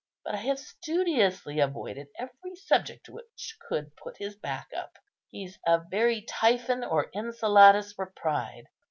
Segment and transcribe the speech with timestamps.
[0.25, 4.97] But I have studiously avoided every subject which could put his back up.
[5.29, 8.65] He's a very Typhon or Enceladus for pride.